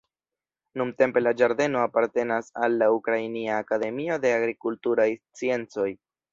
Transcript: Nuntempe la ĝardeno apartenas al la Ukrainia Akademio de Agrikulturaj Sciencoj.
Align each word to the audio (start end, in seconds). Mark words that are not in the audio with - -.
Nuntempe 0.81 1.21
la 1.21 1.33
ĝardeno 1.41 1.83
apartenas 1.89 2.49
al 2.67 2.79
la 2.85 2.89
Ukrainia 2.97 3.61
Akademio 3.67 4.19
de 4.27 4.35
Agrikulturaj 4.41 5.09
Sciencoj. 5.23 5.91